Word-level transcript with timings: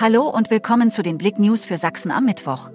Hallo 0.00 0.28
und 0.28 0.48
willkommen 0.52 0.92
zu 0.92 1.02
den 1.02 1.18
Blick 1.18 1.40
News 1.40 1.66
für 1.66 1.76
Sachsen 1.76 2.12
am 2.12 2.24
Mittwoch. 2.24 2.70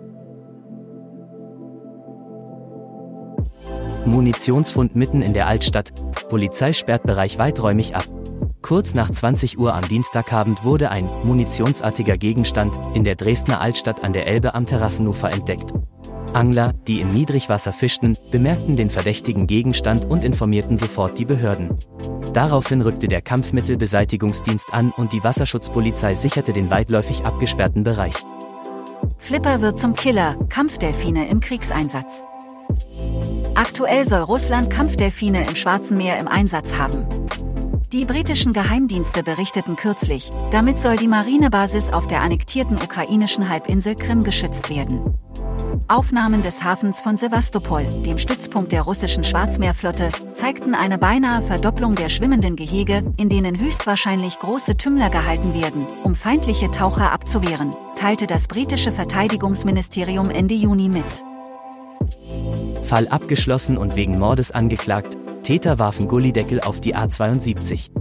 Munitionsfund 4.06 4.98
mitten 4.98 5.22
in 5.22 5.34
der 5.34 5.48
Altstadt. 5.48 5.94
Polizei 6.28 6.74
sperrt 6.74 7.04
Bereich 7.04 7.38
weiträumig 7.38 7.96
ab. 7.96 8.04
Kurz 8.62 8.94
nach 8.94 9.10
20 9.10 9.58
Uhr 9.58 9.74
am 9.74 9.88
Dienstagabend 9.88 10.66
wurde 10.66 10.92
ein 10.92 11.08
munitionsartiger 11.24 12.18
Gegenstand 12.18 12.78
in 12.94 13.06
der 13.06 13.16
Dresdner 13.16 13.62
Altstadt 13.62 14.04
an 14.04 14.12
der 14.12 14.28
Elbe 14.28 14.54
am 14.54 14.66
Terrassenufer 14.66 15.32
entdeckt. 15.32 15.72
Angler, 16.34 16.74
die 16.90 17.00
im 17.00 17.12
Niedrigwasser 17.12 17.72
fischten, 17.72 18.18
bemerkten 18.32 18.76
den 18.76 18.90
verdächtigen 18.90 19.48
Gegenstand 19.48 20.04
und 20.04 20.26
informierten 20.26 20.76
sofort 20.76 21.18
die 21.18 21.26
Behörden. 21.26 21.78
Daraufhin 22.34 22.82
rückte 22.82 23.08
der 23.08 23.22
Kampfmittelbeseitigungsdienst 23.22 24.74
an 24.74 24.92
und 24.98 25.14
die 25.14 25.24
Wasserschutzpolizei 25.24 26.16
sicherte 26.16 26.52
den 26.52 26.72
weitläufig 26.72 27.26
abgesperrten 27.26 27.84
Bereich. 27.84 28.16
Flipper 29.18 29.62
wird 29.62 29.80
zum 29.80 29.96
Killer, 29.96 30.36
Kampfdelfine 30.50 31.28
im 31.30 31.40
Kriegseinsatz. 31.40 32.26
Aktuell 33.56 34.08
soll 34.08 34.22
Russland 34.22 34.72
Kampfdelfine 34.72 35.48
im 35.48 35.56
Schwarzen 35.56 35.98
Meer 35.98 36.18
im 36.18 36.28
Einsatz 36.28 36.78
haben. 36.78 37.06
Die 37.92 38.06
britischen 38.06 38.54
Geheimdienste 38.54 39.22
berichteten 39.22 39.76
kürzlich, 39.76 40.32
damit 40.50 40.82
soll 40.82 40.98
die 40.98 41.08
Marinebasis 41.08 41.94
auf 41.94 42.08
der 42.08 42.22
annektierten 42.22 42.78
ukrainischen 42.78 43.50
Halbinsel 43.50 43.96
Krim 43.96 44.24
geschützt 44.24 44.72
werden. 44.72 45.14
Aufnahmen 45.94 46.42
des 46.42 46.64
Hafens 46.64 47.02
von 47.02 47.18
Sevastopol, 47.18 47.86
dem 48.04 48.18
Stützpunkt 48.18 48.72
der 48.72 48.82
russischen 48.82 49.24
Schwarzmeerflotte, 49.24 50.10
zeigten 50.34 50.74
eine 50.74 50.98
beinahe 50.98 51.44
Verdopplung 51.44 51.94
der 51.94 52.10
schwimmenden 52.10 52.56
Gehege, 52.56 53.04
in 53.18 53.30
denen 53.30 53.60
höchstwahrscheinlich 53.60 54.40
große 54.40 54.76
Tümmler 54.76 55.12
gehalten 55.12 55.54
werden, 55.54 55.86
um 56.04 56.16
feindliche 56.16 56.72
Taucher 56.72 57.12
abzuwehren, 57.12 57.76
teilte 57.94 58.26
das 58.26 58.48
britische 58.48 58.92
Verteidigungsministerium 58.92 60.32
Ende 60.32 60.56
Juni 60.56 60.90
mit. 60.90 61.24
Fall 62.84 63.08
abgeschlossen 63.10 63.78
und 63.78 63.96
wegen 63.96 64.18
Mordes 64.18 64.50
angeklagt, 64.50 65.16
Täter 65.44 65.78
warfen 65.78 66.08
Gullideckel 66.08 66.60
auf 66.60 66.82
die 66.82 66.96
A72. 66.96 67.92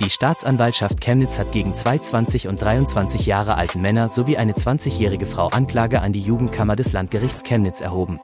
Die 0.00 0.08
Staatsanwaltschaft 0.08 1.02
Chemnitz 1.02 1.38
hat 1.38 1.52
gegen 1.52 1.74
zwei 1.74 1.98
20 1.98 2.48
und 2.48 2.62
23 2.62 3.26
Jahre 3.26 3.56
alten 3.56 3.82
Männer 3.82 4.08
sowie 4.08 4.38
eine 4.38 4.54
20-jährige 4.54 5.26
Frau 5.26 5.48
Anklage 5.48 6.00
an 6.00 6.14
die 6.14 6.22
Jugendkammer 6.22 6.74
des 6.74 6.94
Landgerichts 6.94 7.42
Chemnitz 7.42 7.82
erhoben. 7.82 8.18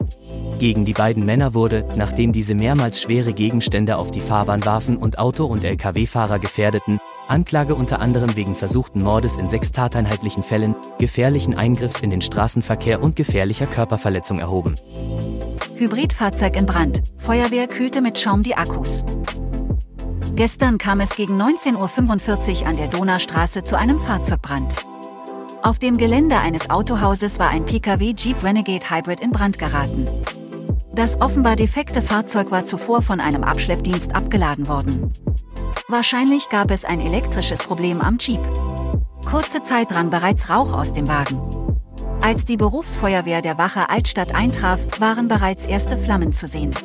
Gegen 0.57 0.85
die 0.85 0.93
beiden 0.93 1.23
Männer 1.23 1.53
wurde, 1.53 1.85
nachdem 1.95 2.31
diese 2.31 2.55
mehrmals 2.55 2.99
schwere 2.99 3.31
Gegenstände 3.31 3.97
auf 3.97 4.09
die 4.09 4.21
Fahrbahn 4.21 4.65
warfen 4.65 4.97
und 4.97 5.19
Auto- 5.19 5.45
und 5.45 5.63
Lkw-Fahrer 5.63 6.39
gefährdeten, 6.39 6.99
Anklage 7.27 7.75
unter 7.75 7.99
anderem 7.99 8.35
wegen 8.35 8.55
versuchten 8.55 9.03
Mordes 9.03 9.37
in 9.37 9.45
sechs 9.47 9.71
tateinheitlichen 9.71 10.41
Fällen, 10.41 10.75
gefährlichen 10.97 11.55
Eingriffs 11.55 11.99
in 11.99 12.09
den 12.09 12.21
Straßenverkehr 12.21 13.03
und 13.03 13.15
gefährlicher 13.15 13.67
Körperverletzung 13.67 14.39
erhoben. 14.39 14.75
Hybridfahrzeug 15.75 16.55
in 16.55 16.65
Brand. 16.65 17.03
Feuerwehr 17.17 17.67
kühlte 17.67 18.01
mit 18.01 18.17
Schaum 18.17 18.41
die 18.41 18.55
Akkus. 18.55 19.03
Gestern 20.37 20.77
kam 20.77 20.99
es 20.99 21.15
gegen 21.15 21.41
19.45 21.41 22.61
Uhr 22.61 22.67
an 22.67 22.77
der 22.77 22.89
Donaustraße 22.89 23.63
zu 23.63 23.75
einem 23.75 23.97
Fahrzeugbrand. 23.97 24.75
Auf 25.63 25.79
dem 25.79 25.97
Gelände 25.97 26.37
eines 26.37 26.69
Autohauses 26.69 27.39
war 27.39 27.49
ein 27.49 27.65
Pkw 27.65 28.13
Jeep 28.15 28.43
Renegade 28.43 28.87
Hybrid 28.87 29.19
in 29.19 29.31
Brand 29.31 29.57
geraten. 29.57 30.07
Das 30.93 31.19
offenbar 31.21 31.55
defekte 31.55 32.03
Fahrzeug 32.03 32.51
war 32.51 32.65
zuvor 32.65 33.01
von 33.01 33.19
einem 33.19 33.43
Abschleppdienst 33.43 34.13
abgeladen 34.15 34.67
worden. 34.67 35.11
Wahrscheinlich 35.87 36.49
gab 36.49 36.69
es 36.69 36.85
ein 36.85 37.01
elektrisches 37.01 37.63
Problem 37.63 37.99
am 37.99 38.19
Jeep. 38.19 38.47
Kurze 39.25 39.63
Zeit 39.63 39.89
drang 39.89 40.11
bereits 40.11 40.51
Rauch 40.51 40.71
aus 40.73 40.93
dem 40.93 41.07
Wagen. 41.07 41.41
Als 42.21 42.45
die 42.45 42.57
Berufsfeuerwehr 42.57 43.41
der 43.41 43.57
Wache 43.57 43.89
Altstadt 43.89 44.35
eintraf, 44.35 44.81
waren 44.99 45.27
bereits 45.27 45.65
erste 45.65 45.97
Flammen 45.97 46.31
zu 46.31 46.45
sehen. 46.45 46.75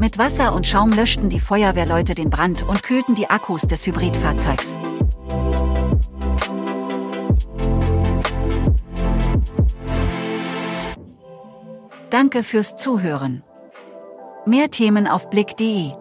Mit 0.00 0.16
Wasser 0.16 0.54
und 0.54 0.66
Schaum 0.66 0.94
löschten 0.94 1.28
die 1.28 1.38
Feuerwehrleute 1.38 2.14
den 2.14 2.30
Brand 2.30 2.66
und 2.66 2.82
kühlten 2.82 3.14
die 3.14 3.28
Akkus 3.28 3.66
des 3.66 3.86
Hybridfahrzeugs. 3.86 4.78
Danke 12.08 12.42
fürs 12.42 12.76
Zuhören. 12.76 13.42
Mehr 14.46 14.70
Themen 14.70 15.06
auf 15.06 15.28
blick.de 15.28 15.92